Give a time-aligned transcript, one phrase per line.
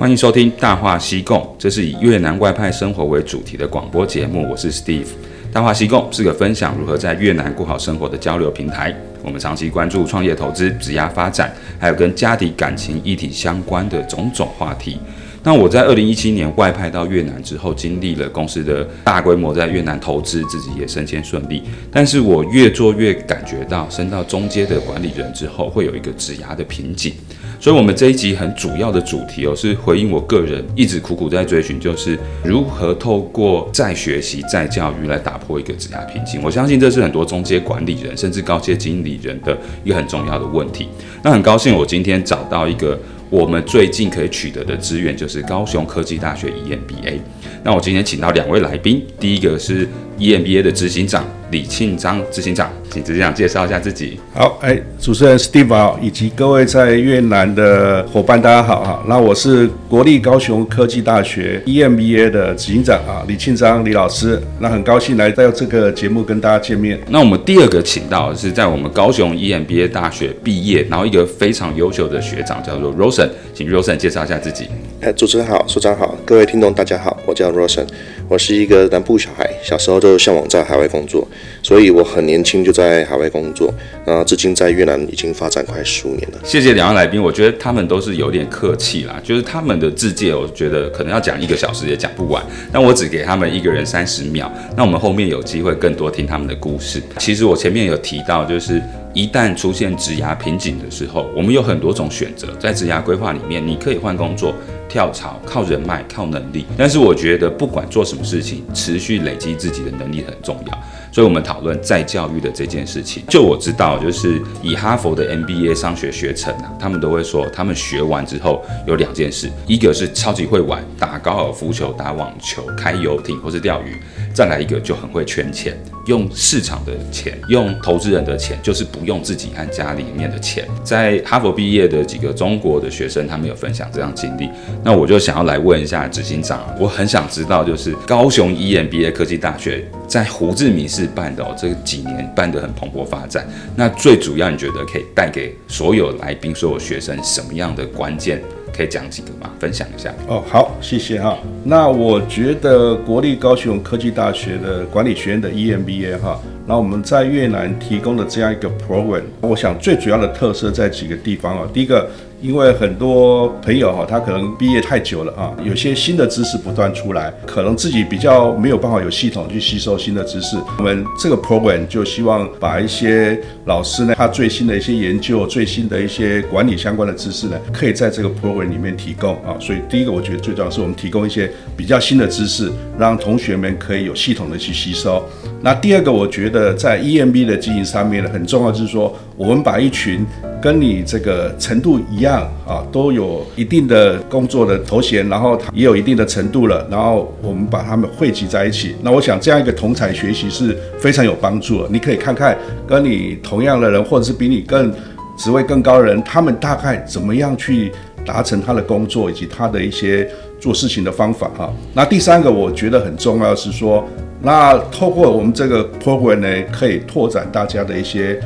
[0.00, 4.48] 欢迎收听《大话西贡》，这是以越南外派生活为主题的广播节目。
[4.50, 5.04] 我是 Steve。
[5.52, 8.96] 《大话西贡》是个分享如何在越南过好生活的交流平台。
[9.22, 14.96] 我们长期关注创业投资、职业发展，还有跟家庭感情议题相关的种种话题。
[15.42, 21.62] 那我在二零一七年外派到越南之后，经历了公司的大规模在越南投资，自己也升迁顺利。
[21.92, 27.12] 但是我越做越感觉到，升到中阶的管理人之后，会有一个职涯的瓶颈。
[27.60, 36.40] 所以，我们这一集很主要的主题哦，是回应我个人一直苦苦在追寻，就是如何透过再学习、再教育来打破一个职涯瓶颈。
[36.42, 40.88] 我相信这是很多中阶管理人甚至高阶经理人的一个很重要的问题。
[41.22, 42.98] 那很高兴，我今天找到一个。
[43.30, 47.20] 我们最近可以取得的资源就是高雄科技大学 EMBA。
[47.62, 49.86] 那我今天请到两位来宾，第一个是
[50.18, 54.18] EMBA 的执行长李庆章执行长，请执行长介绍一下自己。
[54.32, 59.02] 好，哎，主持人 Steve 以及各位在越南的伙伴，大家好哈。
[59.08, 64.40] 那我是国立高雄科技大学 EMBA 的执行长啊，李庆章李老师。
[64.60, 66.98] 那很高兴来到这个节目跟大家见面。
[67.08, 74.68] 那我们第二个请到是在我们高雄 EMBA 大学毕业，然后一个非常优秀的学长叫做 Rosen，请 Rosen 介绍一下自己。
[75.00, 77.86] 哎，主持人好，所长好，各位听众大家好，我叫 Rosen，
[78.30, 81.26] 我是一个南部小孩，小时候就向往在海外工作，
[81.64, 83.74] 所以我很年轻就在海外工作，
[84.06, 86.38] 那至今在越南已经发展快十五年了。
[86.44, 92.40] 谢谢两位来宾，我觉得他们都是有点客气啦，就是他们的自介，我觉得可能要讲一个小时也讲不完，
[92.72, 97.02] 但我只给他们一个人三十秒，那我们后面有机会更多听他们的故事。
[97.18, 98.80] 其实我前面有提到，就是。
[99.12, 102.54] 一旦出现职涯瓶颈的时候，我们有很多种选择。
[102.60, 104.54] 在职涯规划里面，你可以换工作、
[104.88, 106.64] 跳槽、靠人脉、靠能力。
[106.76, 110.78] 但是我觉得，不管做什么事情，持续累积自己的能力很重要。
[111.20, 113.22] 所以，我们讨论再教育的这件事情。
[113.28, 123.98] 就我知道，就是以哈佛的 MBA 商学学程啊，他们都会说，他们学完之后有两件事：一个是超级会玩，打高尔夫球、打网球、开游艇或是钓鱼；
[124.32, 125.78] 再来一个就很会圈钱。
[126.06, 130.66] 用市场的钱，用投资人的钱，就是不用自己和家里面的钱。
[130.82, 134.48] 在哈佛毕业的几个中国的学生，他们有分享这样经历。
[134.82, 143.46] 那我就想要来问一下执行长，我很想知道，就是高雄 EMBA 科技大学在胡志明市办的哦，这几年办得很蓬勃发展。
[143.76, 148.40] 那最主要，你觉得可以带给所有来宾、所有学生什么样的关键？
[148.72, 149.50] 可以讲几个吗？
[149.58, 150.14] 分享一下。
[150.28, 151.36] 哦，好，谢谢哈。
[151.64, 161.68] 那我觉得国立高雄科技大学的管理学院的 EMBA 哈，那我们在越南提供的这样一个 program，我想最主要的特色在几个地方啊。
[161.74, 162.08] 第一个。
[162.40, 170.56] 因为很多朋友哈，他可能毕业太久了啊，有些新的知识不断出来，可能自己比较没有办法有系统去吸收新的知识。
[170.78, 179.54] 我们这个 program 就希望把一些老师呢，他最新的一些研究、最新的一些管理相关的知识呢，可以在这个 program 里面提供啊。
[179.60, 185.22] 所以第一个，我觉得最重要是我们提供一些比较新的知识，让同学们可以有系统的去吸收。
[185.62, 190.24] 那第二个，我觉得在 EMB 的经营上面呢，很重要就是说，我们把一群
[190.60, 198.94] 跟你这个程度一样啊，都有一定的工作的头衔，然后也有一定的程度了，然后我们把他们汇集在一起。
[199.02, 201.88] 那我想这样一个同侪学习是非常有帮助的。
[201.90, 202.56] 你可以看看
[202.86, 204.92] 跟你同样的人，或者是比你更
[205.38, 207.90] 职位更高的人，他们大概怎么样去
[208.26, 210.28] 达成他的工作，以及他的一些
[210.60, 211.72] 做事情的方法哈。
[211.94, 214.06] 那第三个我觉得很重要是说，
[214.42, 218.38] 那透过我们这个 program 呢，可以拓展大家的一些。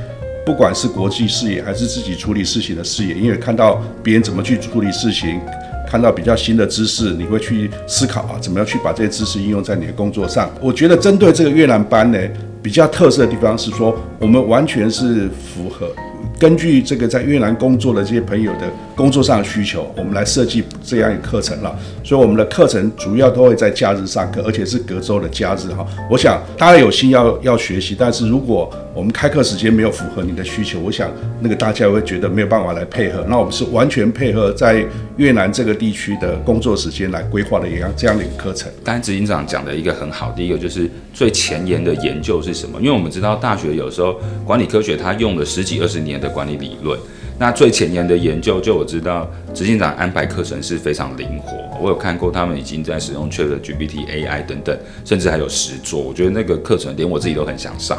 [0.44, 5.40] 不管是国际视野还是自己处理事情的视野，因为看到别人怎么去处理事情，
[5.88, 10.50] 看到比较新的知识，你会去思考啊，怎么样去把这些知识应用在你的工作上。
[10.60, 12.18] 我觉得针对这个越南班呢，
[12.62, 15.88] 比较特色的地方是说，我们完全是符合。
[16.36, 21.74] 根据这个在越南工作的这些朋友的工作上的需求，我们来设计这样一个课程了。
[22.02, 25.86] 所以我们的课程主要都会在假日上课，而且是隔周的假日哈。
[26.10, 31.10] 我想大家有心要要学习，但是如果我们开课时间没有符合你的需求，我想
[31.40, 33.24] 那个大家会觉得没有办法来配合。
[33.28, 38.70] 那我们是完全配合在越南这个地区的工作时间来规划的一样这样的一个课程。
[38.84, 42.78] 刚才执行长讲的一个很好，第一个就是最前沿的研究是什么？
[42.80, 46.96] 因为我们知道大学有时候管理科学它用了十几二十年的管理理论，
[47.36, 51.58] 那最前沿的研究，就我知道执行长安排课程是非常灵活。
[51.80, 56.00] 我有看过他们已经在使用 ChatGPT AI 等等，甚至还有实作。
[56.00, 57.98] 我觉得那个课程连我自己都很想上。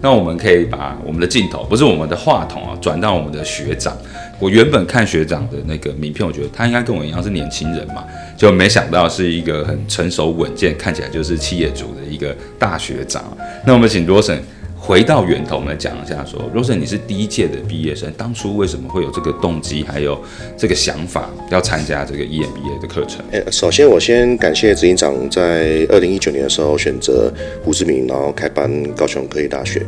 [0.00, 3.96] 那我们可以把我们的镜头，不是我们的话筒啊，转到我们的学长。
[4.38, 8.04] 我原本看学长的那个名片，我觉得他应该跟我一样是年轻人嘛，
[8.36, 13.24] 就没想到是一个很成熟稳健，看起来就是企业主的一个大学长。
[13.64, 14.38] 那我们请罗森。
[14.86, 20.16] 回到源头，我们来讲一下说，罗森你是第一届的毕业生，当初为什么会有这个动机，还有
[20.56, 23.24] 这个想法要参加这个 EMBA 的课程？
[23.32, 27.28] 诶，首先我先感谢执行长在二零一九年的时候选择
[27.64, 29.84] 胡志明，然后开办高雄科技大学，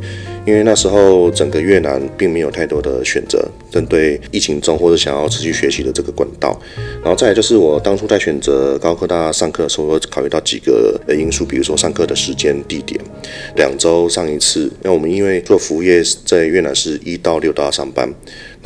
[0.49, 6.59] 因为那时候整个越南并没有太多的选择，针对疫情中或者想要持续学习的这个管道。
[7.03, 12.99] 然后再来就是我当初在选择高科大上课的时候，考虑到几个因素，比如说上课的时间、地点，
[13.57, 14.73] 两周上一次。
[14.83, 18.11] 那我们因为做服务业，在越南是一到六都要上班，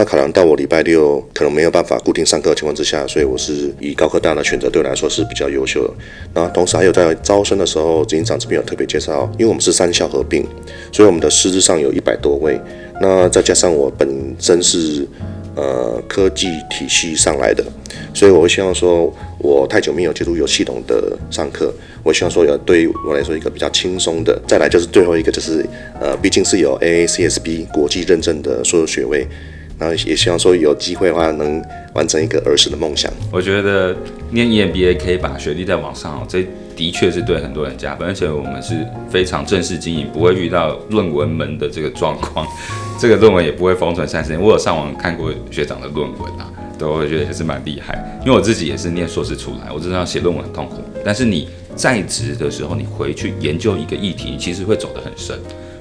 [0.02, 5.94] 那考量到我礼拜六可能没有办法固定上课的情况之下，所以我是以高科大的选择对我来说是比较优秀的。
[6.34, 10.44] 那同时还有在招生的时候，执行长这边有特别介绍，因为我们是三校合并，
[10.90, 12.60] 所以我们的师资上有一百多位，
[13.00, 15.06] 那再加上我本身是
[15.54, 17.64] 呃科技体系上来的，
[18.12, 21.72] 所以我会希望说，我太久没有接触有系统的上课。
[22.02, 24.36] 我希望说，有对于我来说一个比较轻松的。
[24.48, 25.64] 再来就是最后一个，就是
[26.00, 29.24] 呃，毕竟是有 AACSB 国际认证的所有学位，
[29.82, 31.60] 然后也希望说有机会的话，能
[31.92, 33.12] 完成一个儿时的梦想。
[33.32, 33.94] 我觉得
[34.30, 36.46] 念 EMBA 可以把学历再往上，这
[36.76, 42.46] 的确是对很多人加分，而且我们是非常正式经营，不会遇到论文门的这个状况，
[43.00, 44.40] 这个论文也不会封存三十年。
[44.40, 46.48] 我有上网看过学长的论文啊，
[46.78, 48.20] 对，我觉得也是蛮厉害。
[48.24, 51.48] 因为我自己也是念硕士出来，我知道写论文很痛苦，但是你。
[51.74, 55.34] 在职的时候，你回去研究一个议题，其实会走得很深，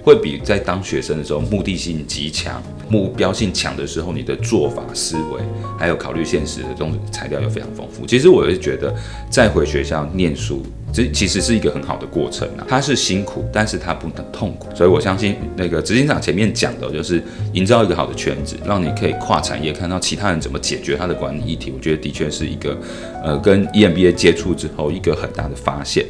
[0.03, 5.41] 会比在当学生的时候目的性极强、目标性强的时候，你的做法、思维
[5.77, 8.05] 还有考虑现实的这种材料又非常丰富。
[8.05, 8.93] 其实我是觉得，
[9.29, 10.61] 再回学校念书。
[10.93, 21.71] 这其实是一个很好的过程啊，它是辛苦，但是它不能痛苦，所以我相信那个执行长前面讲的，就是营造一个好的圈子，让你可以跨产业看到其他人怎么解决他的管理议题。
[21.73, 22.77] 我觉得的确是一个，
[23.23, 26.05] 呃，跟 EMBA 接触之后一个很大的发现。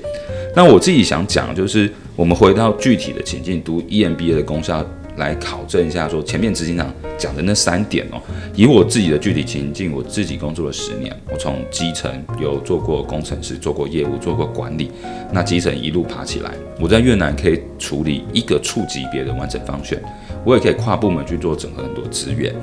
[0.56, 4.86] 那我自己想讲，就是我们回到具体的情境，读 EMBA 的功效。
[5.18, 8.22] 来考证一下，说前面执行长讲的那三点哦，
[8.56, 12.10] 以我自己的具体情境，我自己工作了十年，我从基层
[12.40, 14.90] 有做过工程师，做过业务，做过管理，
[15.34, 20.02] 那基层一路爬起来，我在越南可以处理一个处级别的完整方选，
[20.46, 22.56] 我也可以跨部门去做整合很多资源。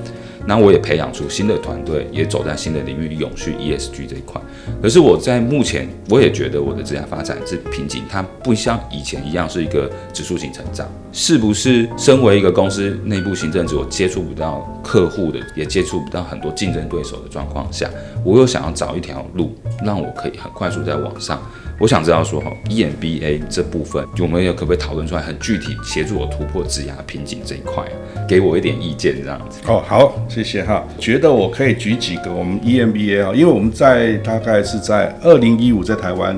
[0.48, 4.40] 那我也培养出新的团队，也走在新的领域，永续 ESG 这一块。
[4.80, 10.88] 可是我在目前，我也觉得我的职业发展是瓶颈，它不像以前一样是一个指数型成长。
[11.12, 17.90] 是不是身为一个公司内部行政职，我接触不到客户的，也接触不到很多竞争对手的状况下，
[18.24, 19.54] 我又想要找一条路，
[19.84, 21.38] 让我可以很快速在网上。
[21.78, 27.84] 我想知道说哈，EMBA 这部分，我们有可不可以讨论出来很具体，协助我突破职涯瓶颈这一块？
[28.26, 29.60] 给我一点意见这样子。
[29.68, 30.84] 哦，好，谢谢哈。
[30.98, 36.36] 觉得我可以举几个我们 EMBA 啊，因为我们在大概是在二零一五在台湾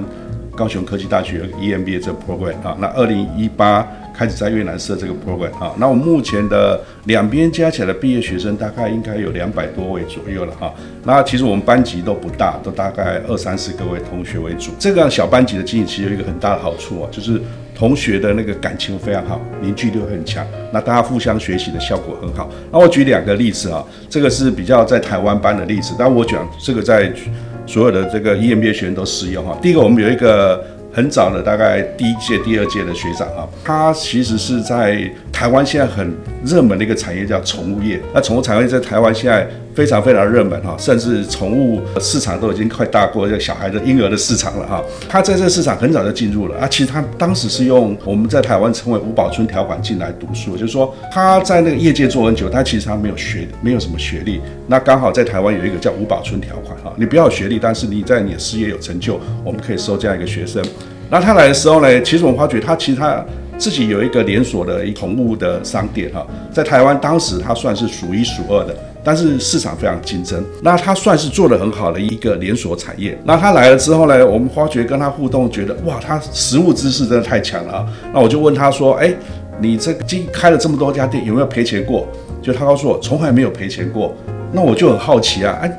[0.55, 3.89] 高雄科技大学 EMBA 这个 program 啊，那二零一八。
[4.21, 10.71] 开始在越南设这个 program 啊，那我目前的两边加起来的毕业学生大概应该有两百多位左右了哈。
[11.05, 14.73] 那其实我们班级都不大，都大概二三十个位同学为主。
[14.79, 17.41] 这个小班级的经营其实有一个很大的好处啊，就是
[17.75, 22.51] 同学的那个感情非常好，凝聚力很强，那大家互相学习的效果很好。
[22.71, 27.11] 那我举两个例子啊，这个是比较在台湾班的例子，但我讲这个在
[27.67, 29.59] 所有的这个 EMBA 学生都适用哈。
[29.63, 30.63] 第一个，我们有一个。
[30.93, 36.13] 很早的，大概第一届、第二届的学长啊，他其实是在台湾现在很
[36.45, 38.01] 热门的一个产业，叫宠物业。
[38.13, 39.49] 那宠物产业在台湾现在
[39.81, 44.85] 非常非常热门哈，甚至宠物市场都已经快大过这小孩的婴儿的市场了哈。
[45.09, 54.39] 他在这个市场很早就进入了啊，其实他当时是用我们在台湾称为吴宝春条款进来读书，就是说他在那个业界做很久，他其实他没有学，没有什么学历。
[54.67, 60.63] 那刚好在台湾有一个叫吴宝春条款哈，你不要学历，但是你在你的事业有成就，我们可以收这样一个学生。
[61.09, 63.25] 那他来的时候呢，其实我们发觉他其实他
[63.57, 70.45] 自己有一个连锁的宠物的商店哈，在台湾当时他算是数一数二的，但是市场非常竞争。
[70.63, 73.19] 那他算是做得很好的一个连锁产业。
[73.25, 77.87] 那他来了之后呢，我们发觉跟他互动，觉得哇，他实物知识真的太强了。
[78.13, 79.15] 那我就问他说，哎，
[79.61, 82.07] 你这个经开了这么多家店，有没有赔钱过？
[82.43, 84.15] 就他告诉我，从来没有赔钱过。
[84.53, 85.71] 那我就很好奇啊，哎，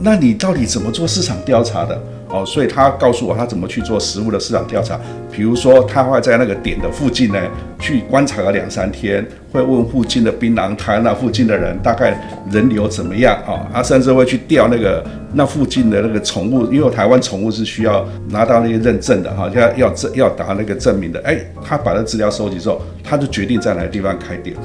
[0.00, 2.00] 那你到底怎么做市场调查的？
[2.32, 4.98] 哦，所以他告诉我他怎么去做食物的市场调查，
[5.30, 7.38] 比如说他会在那个点的附近呢，
[7.78, 12.18] 去观察个两三天，会问附近的槟榔摊那附近的人大概
[12.50, 13.68] 人流怎么样啊？
[13.72, 21.20] 他甚至会去调那个那附近的那个宠物，因为台湾宠物是需要拿到那些认证的哈，要要证要打那个证明的。
[21.24, 24.56] 哎，他把那资料收集之后，他就决定在哪个地方开店。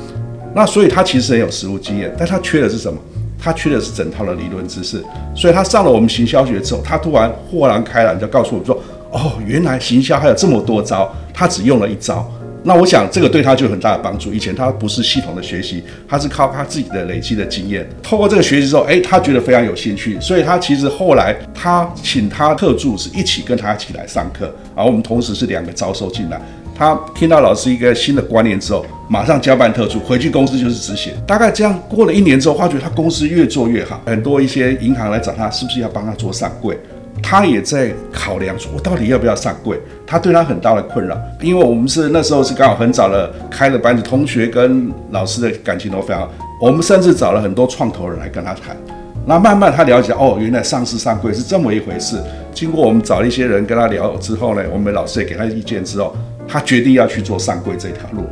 [0.56, 2.98] 那所以他其实很有食物经验，但他缺的是什么？
[3.40, 5.04] 他缺的是整套的理论知识，
[5.36, 8.78] 所以他上了我们行销学之后，他突然豁然开朗，就告诉我说
[9.12, 12.30] ：“哦，原来行销还有这么多招，他只用了一招。”
[12.64, 14.34] 那我想这个对他就有很大的帮助。
[14.34, 17.88] 以前他不是系统的学习，他是靠他自己的累积的经验。
[18.04, 26.42] 透过这个学习之后，哎，他觉得非常有兴趣，所以他其实后来他请他特助是一起跟他一起来上课，而我们同时是两个招收进来。
[26.78, 31.12] 他听到老师一个新的观念之后，马上交办特助回去公司就是执行。
[31.26, 36.78] 大概这样过了一年之后，发觉他公司越做越好，很多一些银行来找他，是不是要帮他做上柜？
[37.24, 39.76] 他也在考量说，我到底要不要上柜？
[40.06, 46.32] 他对他很大的困扰，因为我们是那时候是刚好很早的开了班子，同学跟老师的感情都非常好。
[46.62, 48.78] 我们甚至找了很多创投人来跟他谈。
[49.26, 52.18] 那慢慢他了解哦，原来上市上柜是这么一回事。
[52.54, 56.16] 经过我们找一些人跟他聊之后呢，我们老师也给他意见之后。
[56.48, 58.24] 他决定要去做上柜这条路，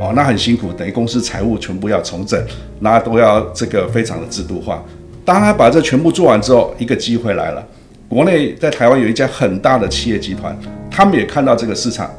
[0.00, 2.42] 哦，那很辛苦，等于公司财务全部要重整，
[2.80, 4.82] 那都要这个非常的制度化。
[5.24, 7.64] 当他把这全部做完之后，一个机会来了，
[8.08, 10.56] 国内在台湾有一家很大的企业集团，
[10.90, 12.10] 他们也看到这个市场。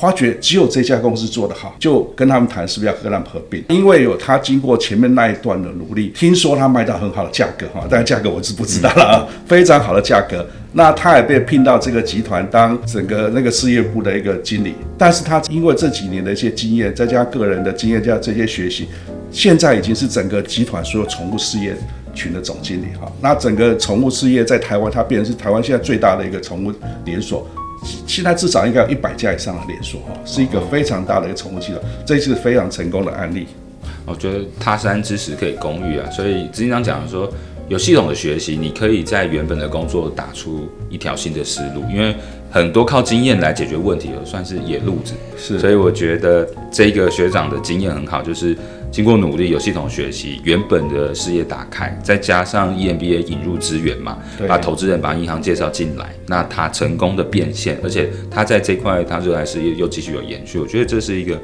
[0.00, 3.64] 发觉只有这家公司做得好，就跟他们谈是不是要跟他们合并。
[3.68, 10.44] 因为有他经过前面那一段的努力，听说他卖到很好的价格哈，但是价格我是不知道了啊，非常好的价格。
[10.72, 14.74] 那他也被聘到这个集团当整个那个事业部的一个经理。
[14.98, 18.88] 但是他因为这几年的一些经验，再加上个人的经验加这些学习，
[19.30, 21.76] 现在已经是整个集团所有宠物事业
[22.12, 23.10] 群的总经理哈。
[23.20, 26.72] 那整个宠物事业在台湾，它变成是台湾现在最大的一个宠物
[27.04, 27.48] 连锁。
[28.14, 33.48] 现在至少应该有一百家以上的连锁哈，是一个非常大的一个宠物系统，这是非常成功的案例。
[34.06, 37.28] 我觉得他山之石可以攻玉啊，所以执行长讲说，
[37.68, 42.14] 有系统的学习，你可以在原本的工作打出一条新的思路，因为
[42.52, 45.14] 很多靠经验来解决问题的算是野路子。
[45.36, 48.56] 是，所以我觉得这个学长的经验很好，就是。
[48.94, 61.36] 经过努力，有系统学习，原本的事业打开，再加上 EMBA 引入资源嘛，把投资人、把银行介绍进来，那他成功的变现，而且他在这块他热爱事业又继续有延续，我觉得这是一个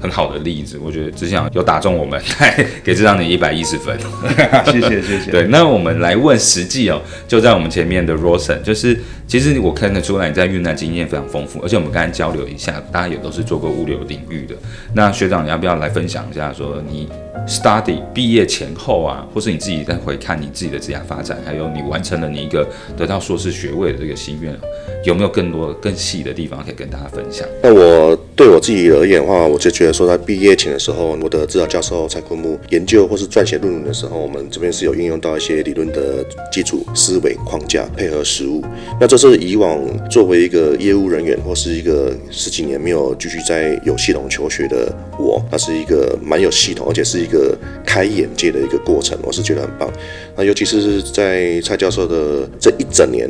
[0.00, 0.78] 很好的例子。
[0.82, 2.20] 我觉得只想有打中我们，
[2.84, 3.98] 给这张你一百一十分，
[4.66, 5.30] 谢谢谢谢。
[5.30, 14.54] 对，那我们来问实际哦，就在我们前面的 Rosen，就是其实我看得出来你在越南经验非常丰富，而且我们刚才交流一下，大家也都是做过物流领域的。
[14.94, 16.82] 那学长你要不要来分享一下说？
[16.88, 17.08] 你
[17.46, 24.56] study 毕业前后啊，或是你自己再回看你自己的职业发展，还有你完成了你一个得到硕士学位的这个心愿，
[25.04, 27.46] 有没有更多更细的地方可以跟大家分享？
[27.62, 38.62] 那我对我自己而言的话，我就觉得说，在毕业前的时候，我的指导教授蔡坤木研究或是撰写论文的时候，我们这边是有运用到一些理论的基础思维框架，配合实务。
[39.00, 49.90] 那这是以往作为一个业务人员或是一个十几年没有继续在有系统求学的我，那是一个蛮有系统，而且是一个开眼界的一个过程，我是觉得很棒。
[50.36, 53.28] 那尤其是在蔡教授的这一整年，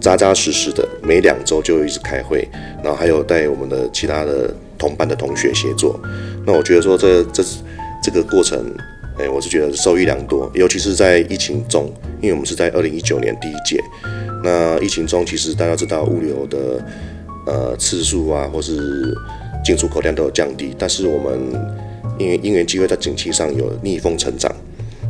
[0.00, 2.48] 扎扎实实的，每两周就一直开会，
[2.82, 5.98] 然后还有带我们的其他的同班的同学协作。
[6.46, 7.42] 那我觉得说这这
[8.02, 8.64] 这个过程，
[9.18, 10.50] 哎，我是觉得受益良多。
[10.54, 13.82] 尤其是在疫情中，因为我们是在二零一九年第一届，
[14.44, 16.84] 那疫情中其实大家知道物流的
[17.46, 19.16] 呃次数啊，或是
[19.64, 21.85] 进出口量都有降低，但是我们。
[22.18, 24.50] 因为因缘机会在景气上有逆风成长，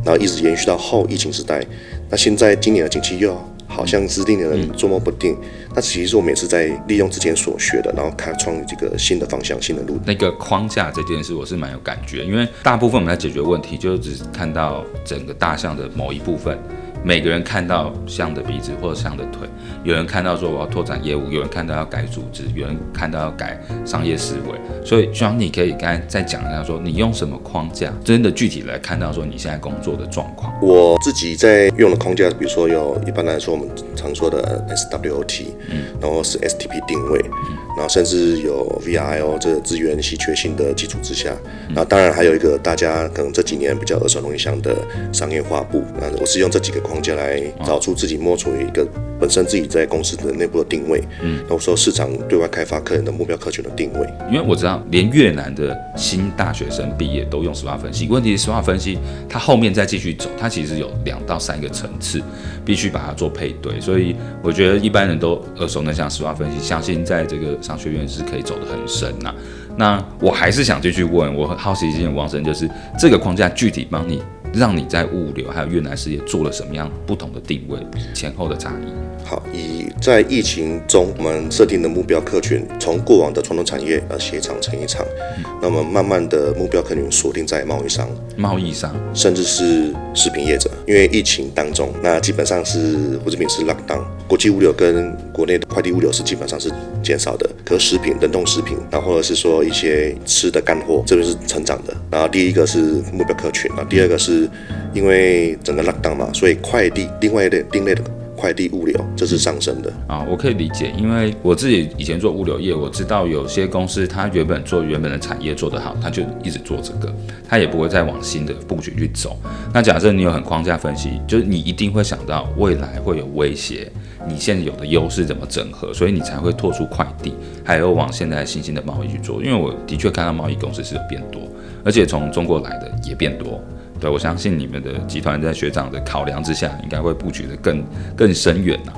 [0.03, 1.65] 然后一直延续到后疫情时代。
[2.09, 3.37] 那现在今年的景气又
[3.67, 5.37] 好像是令人捉摸不定。
[5.75, 9.99] 那其实我们也是在利用之前所学的，然后开创这个新的方向、新的路。
[10.05, 16.57] 那个框架这件事，我是蛮有感觉，因为大部分我们来解决问题，就只看到整个大象的某一部分。
[17.03, 19.47] 每个人看到像的鼻子或者象的腿，
[19.83, 24.59] 有人看到说我要拓展业务，有人看到要改组织，有人看到要改商业思维。
[24.85, 30.53] 所以，希望你可以刚才再讲一下，说你用什么框架，真的具体来看到说你现在工作的状况。
[30.61, 41.31] 我自己在用的框架，比如说有一般来说我们常说的 SWOT，嗯，然后是 STP 定位，嗯，然后甚至有 VRIO 这个资源稀缺性的基础之下，
[41.69, 44.75] 那当然还有一个大家可能这几年比较耳熟能详的
[45.13, 45.83] 商业化部。
[45.99, 46.97] 那我是用这几个框。
[46.97, 48.83] 框架来找出自己摸出一个
[49.19, 54.07] 本身自己在公司的内部的定位，嗯，然后说市场对外开发客人的目标客群的定位。
[54.31, 58.97] 因为我知道连越南的新大学生毕业都用 SWOT 分析，问题是 SWOT 分析
[59.29, 62.19] 它后面再继续走，它其实有两到三个层次，
[62.65, 63.79] 必须把它做配对。
[63.79, 69.35] 所以我觉得一般人都耳熟能详 SWOT 分析，相信在这个商学院是可以走得很深呐、啊。
[69.77, 72.67] 那我还是想继续问，我好奇心很旺盛，就是
[72.97, 74.19] 这个框架具体帮你。
[74.57, 77.79] 让你在物流还有越南事业做了什么样不同的定位，
[78.13, 78.91] 前后的差异？
[79.23, 85.05] 好，以在疫情中我们设定的目标客群，从过往的传统产业呃鞋厂成衣厂，
[85.37, 94.01] 嗯、那么慢慢的目标客群锁定在贸易商、贸易商，甚至是食品业者，因为疫情当中，那基本上是胡志明是 lockdown。
[94.27, 96.69] 国际物流跟国内的快递物流是基本上是
[97.01, 101.95] 减少的，可食品、冷冻食品，然后或者是说一些吃的干货，这边是成长的。
[102.11, 102.79] 然后第一个是
[103.13, 104.49] 目标客群，啊第二个是
[104.93, 108.03] 因为整个 lockdown 嘛，所以快递另外一类另类的。
[108.39, 117.11] 快递物流这是上升的啊，我可以理解，因为我自己以前做物流业，我知道有些公司它原本做原本的产业做得好，它就一直做这个，
[117.49, 119.35] 它也不会再往新的布局去走。
[119.73, 123.91] 那假设你有很框架分析，就是你一定会想到未来会有威胁，
[124.27, 129.41] 你现在有的优势怎么整合，所以你才会拓出快递，还有往现在新兴的贸易去做。
[129.43, 131.41] 因为我的确看到贸易公司是有变多，
[131.83, 133.61] 而且从中国来的也变多。
[133.99, 137.83] 对，我相信你们的集团在学长的考量之下，应该会布局的更
[138.15, 138.93] 更深远呐。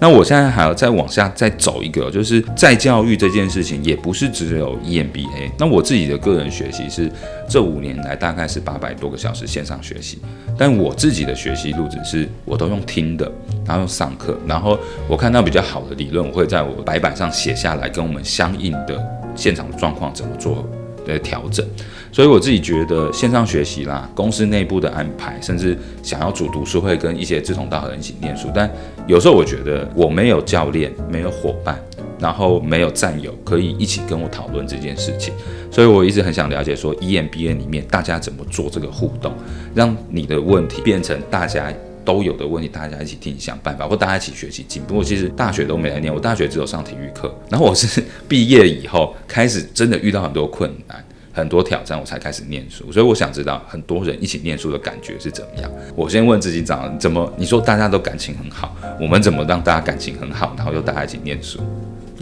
[0.00, 5.50] 那我现在还要再往下再走一个，就是再教育这件事情，也不是只有 EMBA。
[5.58, 7.10] 那我自己的个人学习是
[7.46, 10.18] 这五年来大概是八百多个小时线上学习，
[10.56, 13.30] 但我自己的学习路子是我都用听的，
[13.66, 18.98] 然后用上课，然后我看到比较好的理论，我会在我白板上写下来，跟我们相应的
[19.36, 20.66] 现场的状况怎么做
[21.06, 21.64] 的调整。
[22.12, 28.68] 所以我自己觉得线上学习啦，公司内部的安排，甚至想要组读书会跟一些志同道合的人一起念书，但
[29.06, 31.80] 有时候我觉得我没有教练，没有伙伴，
[32.18, 35.32] 然后没有战友可以一起跟我讨论这件事情，
[35.70, 39.32] 所以我一直很想了解说 EMBA 里面大家怎么做这个互动，
[39.72, 41.72] 让你的问题变成大家
[42.04, 44.96] 都有的问题，大家一起替你想办法，或大家一起学习进步。
[44.96, 51.04] 我其实大学都没来念，我大学只有上体育课，然后我是毕业以后开始真的遇到很多困难。
[51.32, 55.70] 很多挑战，我才开始念书，所以我想知道很多人一起念书的感觉是怎么样。
[55.94, 61.60] 我先问自己长，怎么你说大家都感情很好，我们怎么让大家感情很好，然后又大家一起念书？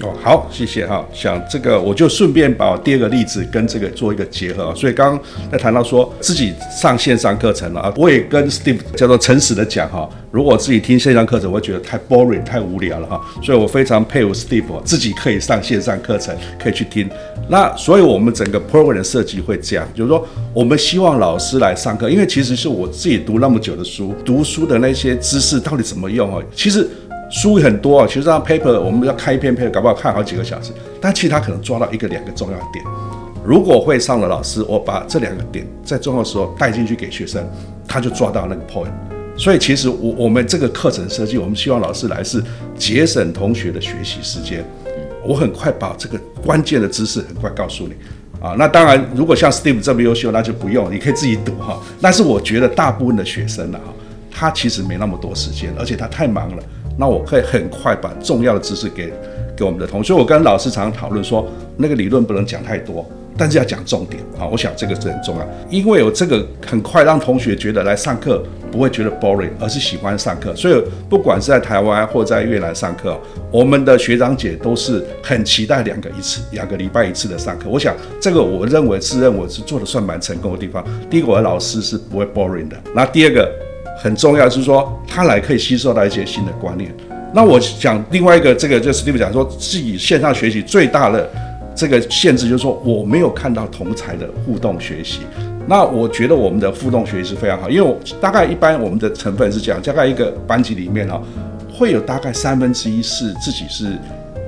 [0.01, 1.05] 哦，好，谢谢哈。
[1.13, 4.73] 想这个，我就顺便把我第二个例子跟这个做一个结合。
[4.73, 13.21] 所以刚刚在谈到说自己上线上课程了啊，我也跟 Steve 叫做诚实的讲哈，如果自己听线上课程，我会觉得太 boring 太无聊了哈。
[13.43, 17.11] 所以我非常佩服 Steve 自己可以上线上课程，可以去听。
[17.49, 20.25] 那所以我们整个 program 的设计会这样，就是说
[20.55, 26.41] 我们希望老师来上课，因为其实是我自己读那么久的书，读书的那些知识到底怎么用啊？
[26.55, 26.89] 其实。
[27.31, 30.73] 书很多啊，其实这张 paper 我们要开一篇 paper，搞不好看好几个小时。
[31.01, 32.85] 但其实他可能抓到一个两个重要点。
[33.45, 37.47] 如果会上的老师，我把这两个点在重要的时候带进去给学生，
[37.87, 38.91] 他就抓到那个 point。
[39.37, 42.43] 所以其实我我们这个课程设计，我们希望老师来是
[42.77, 44.65] 节省同学的学习时间。
[45.25, 47.95] 我很快把这个关键的知识很快告诉你
[48.41, 48.55] 啊。
[48.59, 51.79] 那当然，如果像 Steve 这么优秀，那就不用，你可以自己读哈。
[52.01, 53.93] 但是我觉得大部分的学生呢，哈，
[54.31, 56.63] 他其实没那么多时间，而且他太忙了。
[56.99, 59.13] 那我可以很快把重要的知识给
[59.57, 60.13] 给我们的同学。
[60.13, 64.45] 我跟老师常常讨论说，那个理论不能讲太多，但是要讲重点啊。
[64.51, 70.55] 我想这个是很重要，因为有这个很快让同学觉得来上课不会觉得 boring，而是喜欢上课。
[70.57, 70.75] 所以
[71.09, 73.17] 不管是在台湾或在越南上课，
[73.53, 77.69] 我们的学长姐都是很期待两个一次、两个礼拜一次的上课。
[77.71, 80.85] 我想这个我认为自认为是做的算蛮成功的地方。
[81.09, 82.77] 第一个，我的老师是不会 boring 的。
[82.93, 83.49] 那第二个。
[84.01, 86.95] 很重要，是说他来可以吸收到一些新的观念。
[87.35, 91.29] 那我讲另外一个，这个就是 Steve 讲说自己线上学习最大的
[91.75, 95.21] 这个限制，就是说我没有看到同才的互动学习。
[95.67, 101.21] 那我觉得我们的互动学习是非常好，因为我大概一般我们的成分是这样，大概一个班级里面哦，
[101.71, 103.99] 会有大概三分之一是自己是。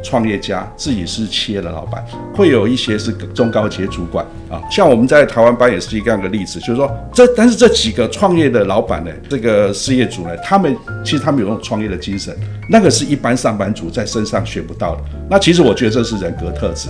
[0.02, 4.60] 创业家自己是企业的老板，会有一些是中高阶主管啊。
[4.70, 12.34] 像我们在台湾班也是一个样的例子，就是说这但是这几个创业的老板呢，这个事业主呢，他们其实他们有那种创业的精神，
[12.68, 15.02] 那个是一般上班族在身上学不到的。
[15.28, 16.88] 那其实我觉得这是人格特质。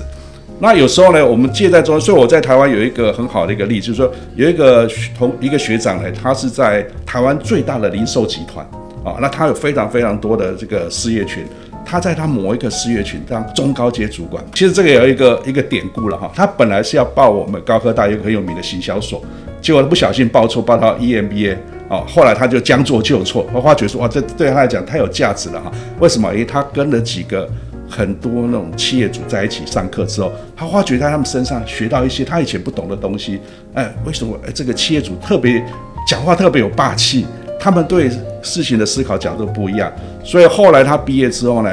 [0.63, 4.87] 那有时候呢，我们借在中，所以我在台湾有一个很好的一个例子，就是说有一个
[5.19, 8.65] 同一个学长呢，他是在台湾最大的零售集团
[9.03, 11.45] 啊，那他有非常非常多的这个事业群。
[11.85, 16.31] 他在他某一个事业群当中高阶主管，其实这个有一个一个典故了哈。
[16.35, 19.21] 他本来是要报我们高科大一个很有名的行销所，
[19.61, 21.57] 结果他不小心报错，报到 EMBA
[21.89, 22.05] 哦。
[22.07, 25.73] 后来他就将错就错，他发觉说哇，这对他来讲太有价值了哈。
[25.99, 26.33] 为什么？
[26.33, 27.49] 因为他跟了几个
[27.89, 33.41] 很多那种企业主在一起上课之后，他发觉在他们身上学到一些他以前不懂的东西。
[33.75, 34.39] 哎，为什么？
[34.47, 35.61] 哎，这个企业主特别
[36.07, 37.27] 讲话特别有霸气。
[37.61, 38.11] 他们对
[38.43, 39.93] 事情的思考角度不一样，
[40.25, 41.71] 所以后来他毕业之后呢，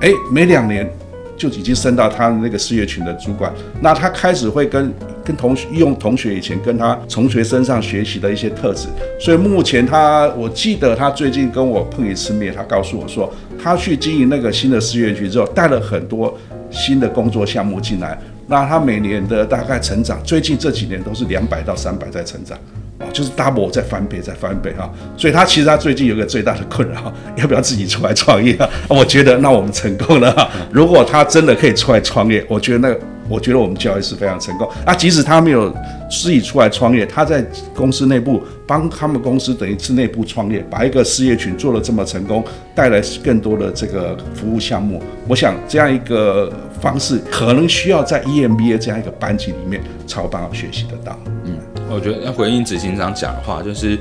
[0.00, 0.90] 诶，没两年
[1.36, 3.52] 就已经升到他那个事业群的主管。
[3.80, 4.92] 那他开始会跟
[5.24, 8.88] 跟同学用同学以前跟他同学身上学习的一些特质。
[9.20, 16.36] 所以目前他，我记得他最近跟我碰一次面，他告诉我说，他去经营那个新的事业群之后，带了很多
[16.70, 18.18] 新的工作项目进来。
[18.48, 22.58] 那他每年的大概成长，最近这几年都是两百到三百在成长。
[22.98, 24.90] 啊，就是 double 再翻倍再翻倍哈。
[25.16, 28.68] 所以他其实他最近有个最大的困扰， 要不要自己出来创业啊？
[28.88, 30.50] 我觉得那我们成功了。
[30.72, 32.94] 如果他真的可以出来创业，我觉得那。
[33.30, 34.66] 我觉得我们教育是非常成功。
[34.86, 35.70] 那即使他没有
[36.10, 42.42] 自己出来创业，他在公司内部帮他们公司等于是内部创业，把一个事业群做了这么成功，
[42.74, 45.02] 带来更多的这个服务项目。
[45.26, 51.14] 我想这样一个方式，可能需要在 EMBA 这样一个班级里面才有办法学习得到。
[51.44, 51.58] 嗯，
[51.90, 53.98] 我觉得要回应执行长讲的话，就是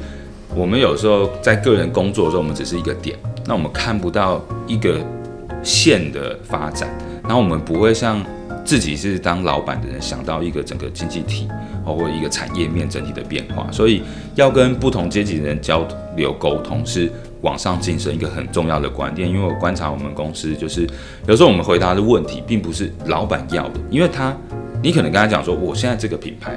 [0.55, 4.99] 我们有时候在个人工作的时候，我们只是一个点，那我们看不到一个
[5.63, 6.89] 线的发展，
[7.23, 8.23] 然后我们不会像。
[8.65, 11.47] 自己是当老板的人，想到一个整个经济体，
[11.85, 14.03] 包括一个产业面整体的变化，所以
[14.35, 19.25] 要跟不同阶级的人交流沟通，是往上晋升一个很重要的观点。
[19.25, 20.85] 因为我观察我们公司，就是
[21.27, 24.35] 有时候我们回答的问题，并不是老板要的，因为他，
[24.83, 26.51] 你可能跟他讲说，我现在这个品牌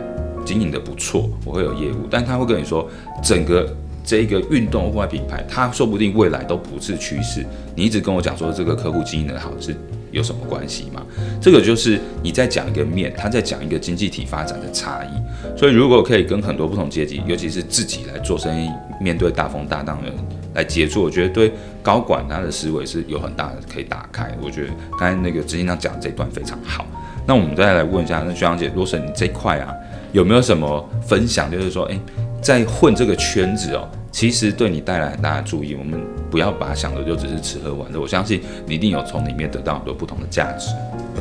[0.44, 2.88] 经营得不错，我会有业务，但他会跟你说，
[3.22, 3.74] 整个
[4.04, 7.44] 这一个运动户外品牌，他说不定未来都不是趋势。
[7.74, 9.76] 你一直跟我讲说这个客户经营得好是。
[10.12, 11.06] 有什么关系吗？
[11.40, 15.56] 这个就是你在讲一个面，他在讲一个经济体发展的差异。
[15.56, 18.68] 所以如果可以跟很多不同阶级，尤其是自己来做生意，
[19.00, 20.14] 面对大风大浪的人
[20.52, 24.36] 来接触，我觉得对高管他的思维是有很大的可以打开。
[24.42, 26.84] 我觉得刚才那个执行长讲的这段非常好。
[27.24, 29.72] 那我们再来问一下，那徐长姐，罗神你这块啊，
[30.12, 31.50] 有没有什么分享？
[31.50, 32.00] 就是说，诶，
[32.42, 33.88] 在混这个圈子哦。
[34.12, 38.00] 其实对你带来很大的注意，我们不要把它想的就只是吃喝玩乐。
[38.00, 40.70] 我相信你一定有从里面得到很多不同的价值。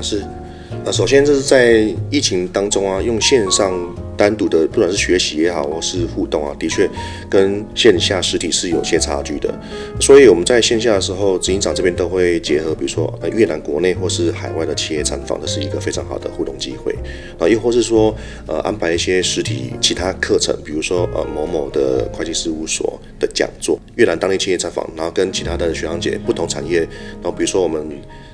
[0.02, 0.26] 是，
[0.84, 3.72] 那首先就是在疫情当中啊，用线上。
[4.20, 6.88] 单独的，不管是学习也好，或是互动啊，的确
[7.30, 9.58] 跟线下实体是有些差距的。
[10.02, 16.94] 所以我们在线下的时候，执行长这边都会结合，比如说呃越南国内或是海外的企业参访，这是一个非常好的互动机会
[17.40, 17.48] 啊。
[17.48, 18.14] 又或是说
[18.46, 27.90] 呃安排一些实体其他课程，比如说呃某某的会计事务所的讲座，越南当地企业参访，然后跟其他的学长姐不同产业，然后比如说我们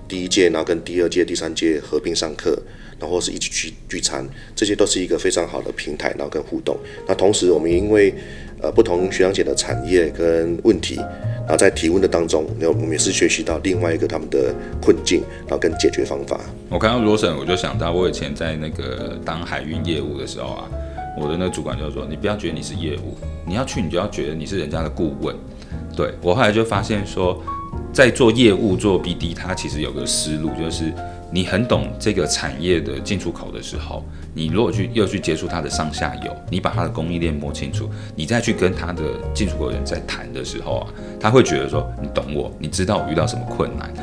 [0.08, 2.60] 第一届，然后跟第二届、第三届合并上课。
[3.00, 6.78] 然后是一起去聚餐，这些都是一个非常好的平台，然后跟互动。
[7.08, 8.14] 那同时，我们因为
[8.62, 16.40] 呃不同学长姐的产业跟问题，然后在提问的当中，那我们也是学习到另外一个他们的困境，然后跟解决方法。
[16.70, 20.70] 我看到罗神，我就想到我以前在那个当海运业务的时候啊，
[21.20, 25.36] 我的那个主管就说：“你不要觉得你是业务，你要去你就要觉得你是人家的顾问。”
[25.96, 27.42] 对，我后来就发现说，
[27.94, 30.94] 在做业务做 BD，它其实有个思路就是。
[31.36, 34.02] 你很懂这个产业的进出口的时候，
[34.34, 40.88] 你如果去又去接触它的上下游，你把它的供应链摸清楚，你再去跟它的进出口人在谈的时候啊，
[41.20, 43.94] 他会觉得说你懂我，你知道我遇到什么困难。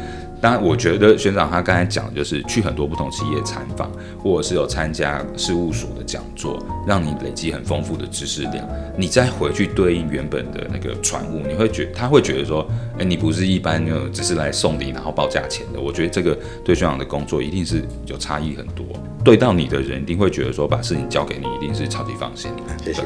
[0.42, 8.68] 当然，我觉得学长他刚才讲的就是去很多不同企业参访，或者是有参加事务所的讲座，让你累积很丰富的知识量。
[8.98, 15.80] 你再回去对应原本的那个传务，你会觉他会觉得说，哎，你不是一般就只是来送礼然后报价钱的。
[15.80, 18.84] 我觉得这个对学长的工作一定是有差异很多。
[19.24, 22.50] 对到你的人一定会觉得说，把事情交给你一定是超级放心。
[22.84, 23.02] 谢谢。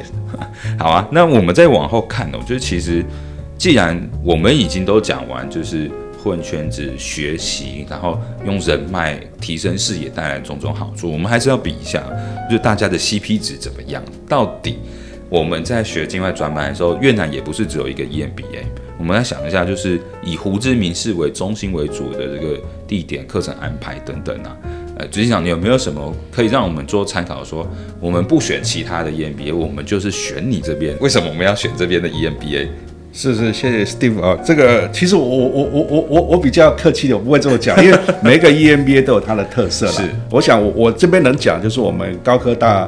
[0.79, 3.05] 好啊，那我们再往后看呢，我觉得其实
[3.59, 5.91] 既然我们已经都讲完，就是。
[6.27, 11.09] 混圈子学习，然后用人脉提升视野，带来种种好处。
[11.09, 12.03] 我们还是要比一下，
[12.51, 14.03] 就是大家的 CP 值怎么样？
[14.29, 14.79] 到底
[15.29, 18.65] 我们在学境外专班的时候，越南也不是只有一个 EMBA。
[18.99, 24.57] 我们来想一下，就是以胡志明市为中心为主的这个地点、课程安排等等啊。
[24.99, 27.45] 呃，执行长，你有没有什么可以让我们做参考？
[27.45, 27.65] 说
[28.01, 30.97] 我们不选其他的 EMBA，我们就是选你这边。
[31.01, 32.69] 为什么我们要选这边的 EMBA？
[33.17, 34.39] 是是，谢谢 Steve 啊。
[34.45, 39.87] 这个其实我我我我我我我比较客气的，我不会这么讲，因为每一个 EMBA 都有它的特色。
[39.97, 42.87] 是，我想我我这边能讲，就是我们高科大。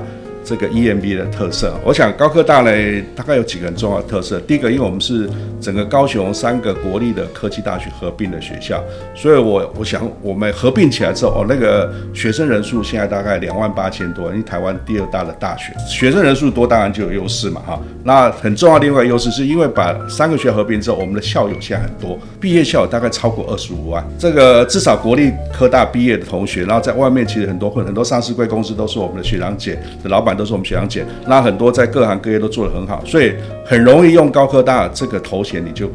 [0.48, 2.70] 这个 EMBA 的特色，我想高科大呢，
[3.14, 4.40] 大概有几个很重要的特色。
[4.40, 5.28] 第一个，因为我们是
[5.60, 8.82] 整个高雄三个国立的科技大学合并的学校，
[9.14, 17.78] 所以我我想我们合并起来之后，哦，那个学生人数现在大概两万八千多，因为台湾第二大的大学，学生人数多，当然就有优势嘛，哈。
[18.02, 30.37] 那很重要的另外一个优势，是因为把三个学校合并之后，我们的校友现在很多，毕业校友大概超过二十五万，这个至少国立科大毕业的同学，然后在外面其实很多混很多上市贵公司都是我们的学长姐的老板。
[30.38, 33.34] 都是我们学长姐，那很多在各行各业都做得很好，所以
[33.66, 35.90] 很容易用高科大这个头衔，你就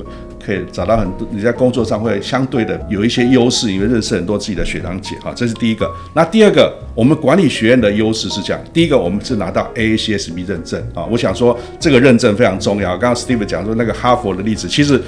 [0.45, 5.89] 可以找到很多你在工作上会相对的有一些优势，因为认识很多自己的学长姐哈，这是第一个。
[6.13, 12.97] 那第二个，我们管理学院的优势是这样，第一个我们是拿到 AACSB 认证啊，我想说这个认证非常重要。
[12.97, 15.01] 刚刚 Steve 讲说那个哈佛的例子，其实。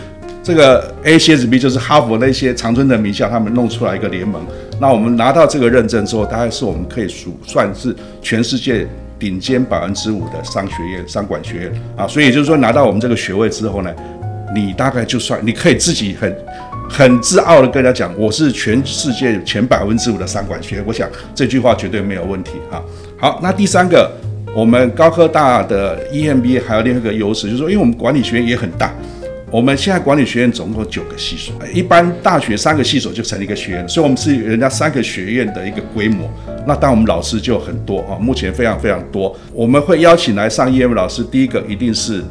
[0.44, 4.40] 这个 ACSB 就是哈佛那些常春藤名校，他们弄出来一个联盟。
[4.80, 8.86] 那我们拿到这个认证之后，大概是我们可以数算是全世界
[9.20, 12.08] 顶尖百分之五的商学院、商管学院啊。
[12.08, 13.94] 所以就是说，拿到我们这个学位之后呢，
[14.54, 16.36] 你大概就算你可以自己很
[16.90, 20.86] 很自傲的跟人家讲，我是全世界前百分之五的商管学院。
[20.88, 22.82] 我想这句话绝对没有问题啊。
[23.18, 24.12] 好，那第三个，
[24.56, 28.94] 我们高科大的 EMBA 还有另一个优势，就是说，因为我们管理学院也很大。
[29.56, 36.30] 我们现在管理学院总共九个系所，一般大学三个系所就成立一个学院，所以我们是人家三个学院的一个规模。
[36.68, 39.34] 那当然我们老师就很多啊，目前非常非常多。
[39.54, 42.22] 我们会邀请来上 EM 老师，第一个一定是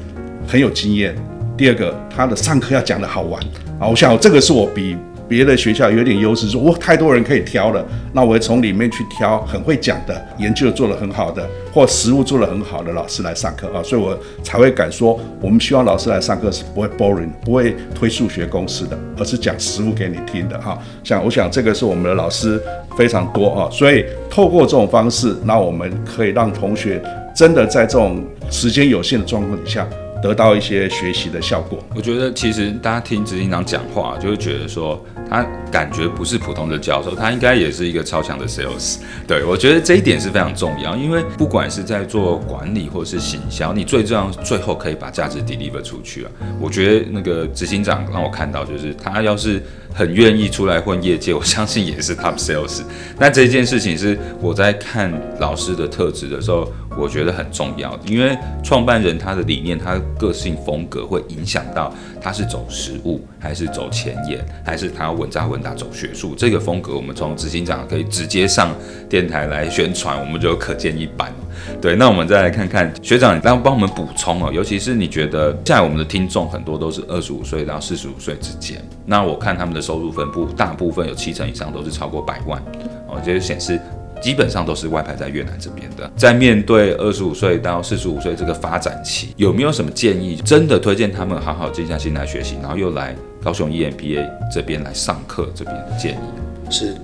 [0.46, 1.16] 很有经验，
[1.56, 3.42] 第二个他的上课要讲的好玩
[3.80, 3.88] 啊。
[3.88, 4.94] 我想这个是我比。
[5.28, 20.78] 别的学校有点优势，说我太多人可以挑了，那我会从里面去挑很会讲的、研究做得很好的，或实务做得很好的老师来上课啊，所以我才会敢说，我们希望老师来上课是不会 boring，不会推数学公式的，而是讲实务给你听的哈。
[21.02, 22.60] 像我想这个是我们的老师
[22.96, 27.02] 非常多啊，所以透过这种方式，那我们可以让同学
[27.34, 29.86] 真的在这种时间有限的状况底下。
[30.22, 31.78] 得到一些学习的效果。
[31.94, 34.98] 我觉得其实大家听执行长讲话，就会觉得说
[35.34, 38.98] 他感觉不是普通的教授，他应该也是一个超强的 sales。
[39.26, 46.30] 对，我觉得这一点是非常重要，因为不管是在做管理或是行销，你最重要最后可以把价值 deliver 出去啊。
[46.60, 49.60] 我觉得那个执行长让我看到，就是他要是
[49.92, 52.82] 很愿意出来混业界，我相信也是 top sales。
[53.18, 56.70] 那这件事情是我在看老师的特质的时候。
[56.96, 66.34] 我觉得很重要，因为创办人他的理念、他的个性风格会影响到他是走实务还是走前沿，还是他要稳扎稳打走学术。
[66.36, 68.74] 这个风格，我们从执行长可以直接上
[69.08, 71.32] 电台来宣传，我们就可见一斑。
[71.80, 82.60] 对，那我们再来看看学长，你帮帮我们补充哦，尤其是你觉得现在我们的听众很多都是二十五岁到四十五岁之间，那我看他们的收入分布，大部分有七成以上都是超过百万，
[83.08, 83.80] 哦，这就显示。
[84.22, 90.36] 基本上都是外派在越南这边的，在面对二十五岁到四十五岁这个发展期，有没有什么建议？
[90.44, 96.70] 真的推荐他们好好静下心来学习，然后又来高雄 EMBA 这边来上课这边的建议？
[96.70, 96.94] 是，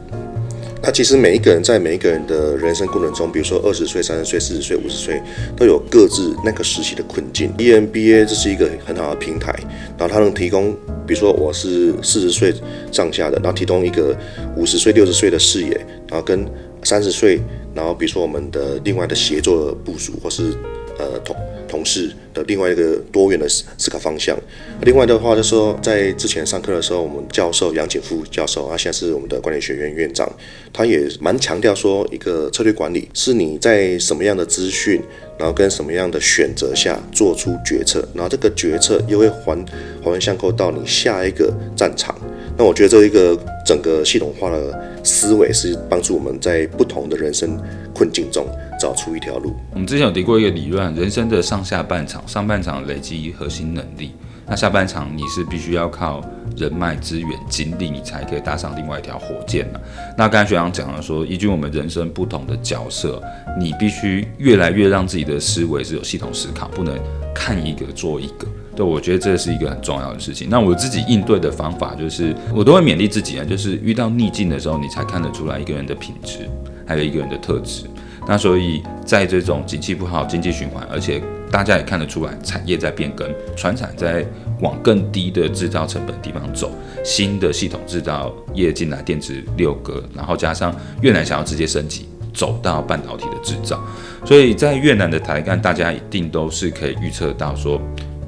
[0.82, 5.20] 那其实每一个人在每一个人的人生过程中，比如说二十岁、三十岁、四十岁、五十岁，
[5.54, 7.52] 都有各自那个时期的困境。
[7.58, 9.54] EMBA 这是一个很好的平台，
[9.98, 10.72] 然后它能提供，
[11.06, 12.54] 比如说我是四十岁
[12.90, 14.16] 上下的，然后提供一个
[14.56, 16.46] 五十岁、六十岁的视野，然后跟
[16.82, 17.40] 三十岁，
[17.74, 20.54] 然后比如说我们的另外的协作部署，或是
[20.98, 21.36] 呃同
[21.68, 24.36] 同事的另外一个多元的思思考方向。
[24.82, 30.28] 另外的话就是说，在之前上课的时候，我们教授杨景富教授，他现在是我们的管理学院院长，
[30.72, 35.00] 他也蛮强调说，一个策略管理是你在什么样的资讯，
[35.38, 39.64] 然后跟什么样的选择下做出决策，然后这个决策又会环
[40.02, 42.16] 环环相扣到你下一个战场。
[42.60, 47.58] 那我觉得这一个整个系统化的思维是帮助我们在不同的人生
[47.94, 48.46] 困境中
[48.78, 49.54] 找出一条路。
[49.72, 54.12] 我们之前有提过一个理论，人生的上下半场，上半场累积核心能力，
[54.46, 56.22] 那下半场你是必须要靠
[56.54, 59.66] 人脉资源、精力，你才可以搭上另外一条火箭。
[60.14, 63.22] 那刚才学长讲了说，依据我们人生不同的角色，
[63.58, 66.94] 你必须越来越让自己的思维是有系统思考，不能
[67.34, 68.46] 看一个做一个。
[68.76, 70.48] 对，我觉得这是一个很重要的事情。
[70.48, 76.48] 那我自己应对的方法就是，我都会勉励自己啊，就是遇到逆境的时候，你才看得出来一个人的品质，
[76.86, 77.84] 还有一个人的特质。
[78.28, 84.24] 那所以在这种景气不好、经济循环，而且大家也看得出来产业在变更，传产在
[84.60, 86.70] 往更低的制造成本地方走，
[87.02, 93.82] 新的系统制造业进来，电子六格，然后加上越南想要直接升级，走到半导体的制造，
[94.24, 97.80] 所以在越南的台干，大家一定都是可以预测到说。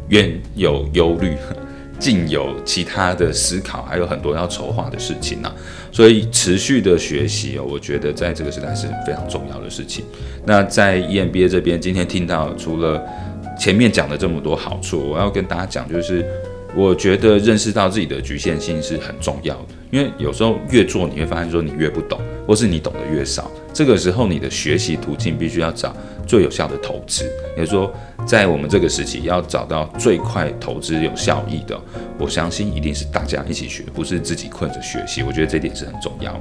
[0.08, 1.34] 远有忧虑，
[1.98, 5.54] 近有其他的思考，还有很多要筹划的事情呢、啊。
[5.92, 10.04] 所以持续的学习哦，我觉得在这个时代是非常重要的事情。
[10.44, 13.02] 那在 EMBA 这边，今天听到除了
[13.58, 16.24] 前面讲的这么多好处，我要跟大家讲，就是
[16.74, 19.68] 我觉得认识到自己的局限性是很重要的。
[19.92, 23.50] 因为有时候越做，你会发现说你越不懂，或是你懂得越少。
[23.74, 25.94] 这个时候，你的学习途径必须要找
[26.26, 27.94] 最有效的投资，也就是说，
[28.26, 31.78] 在我们这个时期要找到最快投资有效益的，
[32.18, 35.22] 我相信一定是大家一起学，不是自己困着学习。
[35.22, 36.34] 我觉得这点是很重要。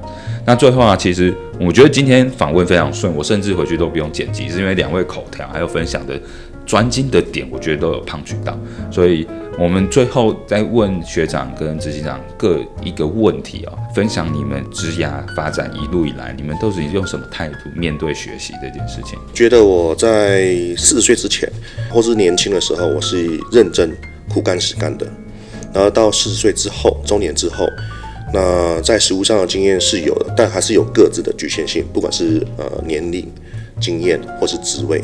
[0.46, 6.18] 那最后啊，其实我觉得今天访问非常顺，我甚至回去都不用剪辑，是因为两位口条还有分享的
[6.72, 8.58] 专精的点，我觉得都有碰取到，
[8.90, 9.28] 所以。
[9.60, 19.20] 我们最后再问学长跟执行长各一个问题哦，分享你们职涯发展一路以来，你们都是用什么态度面对学习这件事情？
[19.34, 21.52] 觉得我在四十岁之前，
[21.92, 23.92] 或是年轻的时候，我是认真
[24.30, 25.06] 苦干实干的。
[25.74, 27.68] 然后到四十岁之后，中年之后，
[28.34, 33.30] 那在实务上的经验是有的，但还是有各自的局限性，不管是呃年龄、
[33.82, 35.04] 经验或是职位。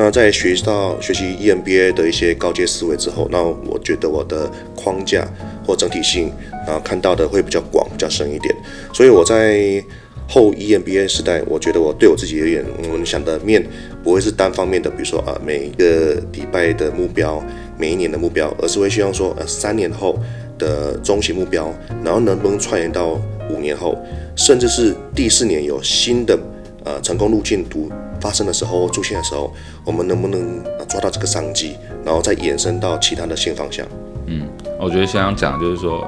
[0.00, 5.26] 那在学习到学习 EMBA 的一些高阶思维之后，那我觉得我的框架
[5.66, 6.30] 或整体性
[6.68, 8.54] 啊看到的会比较广、比较深一点。
[8.94, 9.84] 所以我在
[10.28, 13.60] 后 EMBA 时代，我觉得我对我自己而言，我们想的面
[14.04, 17.42] 不会是单方面的，比如说啊每一个礼拜的目标，
[17.76, 20.16] 每一年的目标，而是会希望说呃三年后
[20.58, 23.98] 的中期目标，然后能不能串联到五年后，
[24.36, 26.38] 甚至是第四年有新的
[26.84, 27.90] 呃成功路径图。
[28.20, 29.52] 发生的时候，出现的时候，
[29.84, 33.86] 我们能不能抓到这个商机，然后再延伸到其他的新方向？
[34.26, 34.46] 嗯，
[34.78, 36.06] 我觉得先想讲就是说，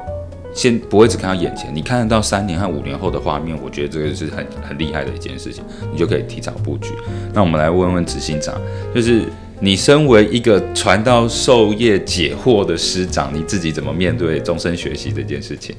[0.54, 6.90] 先不会只看到眼前，你看得到三年和五年后的画面，我觉得这个是很很厉害的一件事情，你就可以提早布局。
[7.32, 8.60] 那我们来问问执行长，
[8.94, 9.24] 就是
[9.60, 15.74] 你身为一个传道授业解惑的师长，你自己怎么面对终身学习这件事情？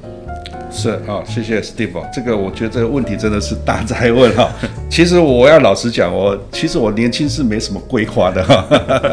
[0.71, 2.01] 是啊、谢谢 Steve。
[2.13, 4.49] 这个我觉得这个问题真的是大哉问哈。
[4.89, 8.65] 其实我要老实讲，我其实我年轻是没什么规划的哈。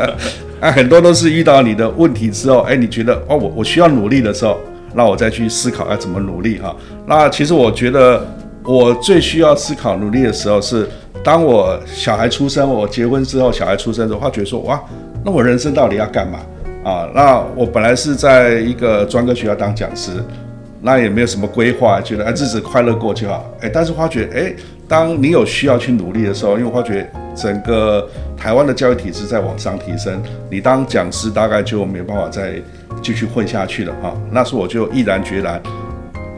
[0.62, 4.56] 啊，很多都是遇到你的问题之后，哎，你觉得哦，我我需要努力的时候，
[4.94, 6.74] 那我再去思考要怎么努力哈。
[7.06, 8.24] 那其实我觉得
[8.64, 10.88] 我最需要思考努力的时候是，
[11.24, 14.80] 当我小孩出生，我结婚之后，小孩出生之后，他觉得说哇，
[15.24, 16.38] 那我人生到底要干嘛
[16.84, 17.08] 啊？
[17.14, 20.12] 那我本来是在一个专科学校当讲师。
[20.80, 24.54] 那也没有什么规划，觉得哎日子快乐过就好，哎，但是发觉哎，
[24.86, 32.54] 当你有需要去努力的时候，因为发觉整个台湾的教育体制在往上提升，你当讲师大概就没有办法再
[33.02, 34.16] 继续混下去了哈。
[34.30, 35.60] 那时候我就毅然决然，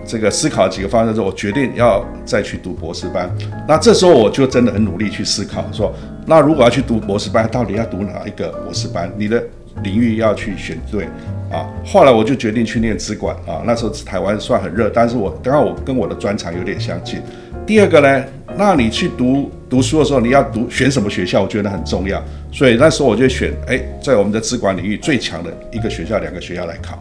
[0.07, 3.31] 这个思考几个方向之后，我决定要再去读博士班。
[3.68, 5.94] 那这时候我就真的很努力去思考，说
[6.26, 9.11] 那如果要去读博士班，到底要读哪一个博士班？
[9.16, 9.42] 你的
[9.83, 11.07] 领域要去选对。
[11.51, 13.61] 啊，后来我就决定去念资管啊。
[13.66, 17.21] 那时候台湾算很热，但是我刚好我跟我的专长有点相近。
[17.66, 18.25] 第二个呢，
[18.57, 22.23] 那你去读读书的时候，你要读选什么学校，我觉得很重要。
[22.53, 26.97] 所以那时候我就选，哎，在我们的资管领域最强的一个学校，两个学校来考。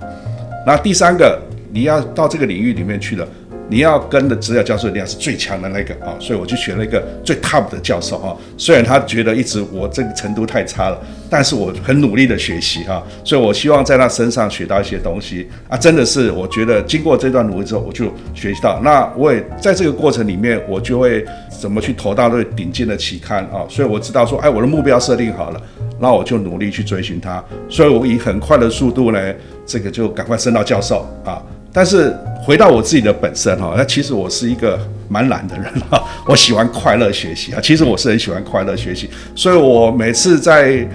[0.66, 1.40] 那第三个，
[1.72, 3.28] 你要到这个领域里面去了。
[3.70, 8.36] 你要跟的指导教授一定要是最强的那个啊，所以我就选了一个最 top 的教授啊。
[8.58, 15.78] 虽然他觉得一直我这个程度太差了，但是我很努力的学习哈，所以我希望在他身上学到一些东西啊。
[15.78, 18.80] 真的是我觉得经过这段努力之后，我就学习到。
[18.84, 21.24] 那我也在这个过程里面，我就会
[21.62, 23.62] 怎么去投到最顶尖的期刊啊。
[23.70, 25.62] 所以我知道说，哎，我的目标设定好了，
[26.00, 27.44] 那我就努力去追寻它。
[27.70, 29.34] 所以我以很快的速度呢，
[29.66, 31.40] 这个就赶快升到教授啊。
[31.72, 40.88] 但是回到我自己的本身哈，那其实我是一个蛮懒的人哈， 我喜欢快乐学习啊，其实我是很喜欢快乐学习，所以我每次在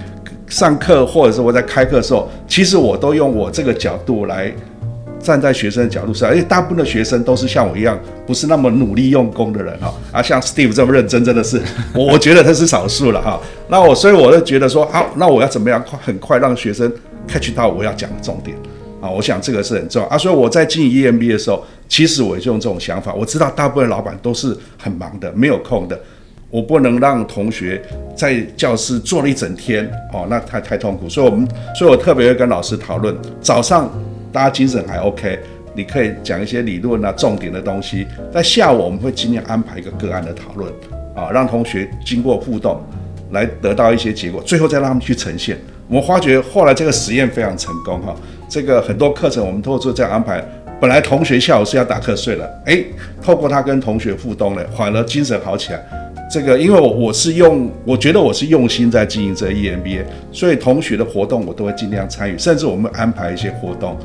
[0.47, 4.51] 上课或者是我在开课的时候，其实我都用我这个角度来
[5.19, 11.59] 站在学生的角度上，因为大部分的学生都是像我一样，不是那么努力用功的人哈，啊，像 Steve 这么认真，真的是
[11.93, 13.39] 我 我觉得他是少数了哈。
[13.69, 16.91] 那我所以我就觉得说，好，那我要怎么样快很快让学生
[17.27, 18.55] catch 到我要讲的重点。
[19.05, 23.13] 啊，我想这个是很重要啊，所以我在经营 EMB 的时候，其实我就用这种想法。
[23.13, 25.99] 我知道大部分老板都是很忙的，没有空的，
[26.49, 27.79] 我不能让同学
[28.15, 31.07] 在教室坐了一整天，哦，那太太痛苦。
[31.07, 33.87] 所以，我们，所以我特别会跟老师讨论，早上
[34.31, 35.37] 大家精神还 OK，
[35.75, 38.07] 你可以讲一些理论啊、重点的东西。
[38.33, 40.73] 在下午，我们会尽量安排一个个案的讨论，
[41.13, 42.81] 啊，让同学经过互动
[43.31, 45.55] 来得到一些结果，最后再让他们去呈现。
[45.87, 48.15] 我们发觉后来这个实验非常成功，哈。
[48.47, 50.43] 这个很多课程我们都做这样安排，
[50.79, 52.83] 本来同学下午是要打瞌睡了，哎，
[53.21, 55.79] 透过他跟同学互动了，反而精神好起来。
[56.31, 63.95] 这个因为我我是用，我觉得我是用心在经营这 EMBA，所以同学的活动我都会尽量参与，甚至我们安排一些活动。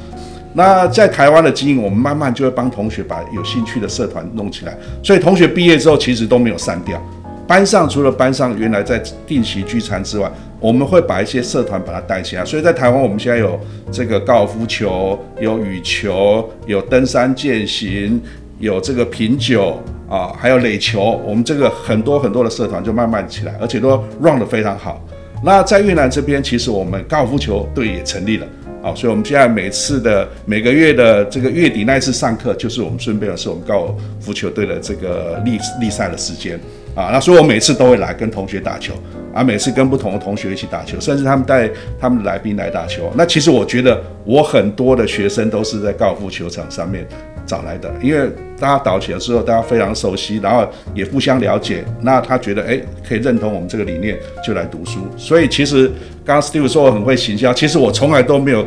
[0.53, 7.01] 那在台湾的经营，我们慢慢就会帮同学把有兴趣的社团弄起来，所以同学毕业之后其实都没有散掉。
[7.47, 12.45] 班上除了班上原来在定期聚餐之外，我们会把一些社团把它带起来。
[12.45, 13.59] 所以在台湾，我们现在有
[13.91, 18.21] 这个高尔夫球，有羽球，有登山健行，
[18.59, 21.19] 有这个品酒啊，还有垒球。
[21.27, 25.03] 我们这个很多很多的社团就慢慢起来，而且都 run 得非常好。
[25.43, 28.47] 那在越南这边，其实我们高尔夫球队也成立了
[28.83, 36.61] 啊，所以我们现在每次的每个月的这个月底那一次上课，就是我们顺便的是我们高尔夫球队的这个立立赛的时间。
[36.95, 38.93] 啊，那所以我每次都会来跟同学打球，
[39.33, 43.11] 啊，每次跟不同的同学一起打球，甚至他们带他们的来宾来打球。
[43.17, 47.07] 那其实我觉得我很多的学生都是在高尔夫球场上面
[47.47, 51.85] 找来的，因为大家打起来之后，大家非常熟悉，然后也互相了解。
[52.01, 54.99] 那他觉得哎，可以认同我们这个理念，就来读书。
[55.17, 55.87] 所以其实
[56.25, 58.67] 刚刚 Steve 说我很会行销，其实我从来都没有。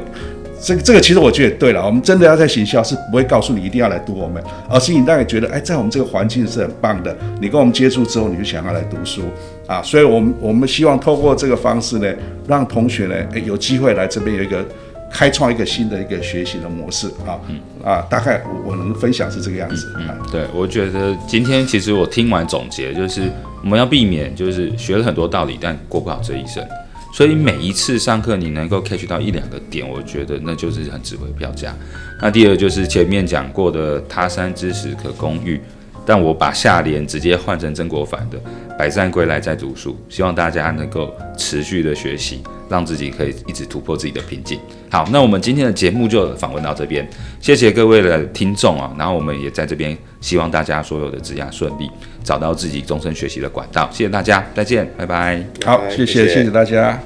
[0.63, 9.23] 这个这个其实我觉得对了，我们真的要在行销是不会告诉你一定要来读我们，而是你大概觉得，哎，在我们这个环境是很棒的，你跟我们接触之后，你就想要来读书。
[9.67, 12.07] 啊，所以我们我们希望透过这个方式呢，
[12.47, 14.65] 让同学呢，诶有机会来这边有一个
[15.11, 19.93] 开创一个新的一个学习的模式啊，嗯、啊，大概我我能分享是这个样子。
[19.97, 23.29] 嗯，嗯对，我觉得今天其实我听完总结，就是
[23.63, 26.65] 我们要避免就是学了很多道理，但过不好这一生。
[27.13, 31.75] 所以每一次上课你能够 catch 到一两个点，我觉得那就是很值回票价。
[32.19, 35.61] 那第二就是前面讲过的他山之石可攻玉。
[36.05, 38.37] 但我把下联直接换成曾国藩的
[38.77, 44.59] “百战归来再读书”，希望大家能够持续的学习，让自己可以一直突破自己的瓶颈。
[44.89, 47.07] 好，那我们今天的节目就访问到这边，
[47.39, 51.89] 谢谢各位的听众啊，然后我们也在这边希望大家所有的职涯顺利，
[52.23, 53.89] 找到自己终身学习的管道。
[53.91, 55.43] 谢谢大家，再见，拜拜。
[55.65, 56.99] 好，谢谢，谢谢大家。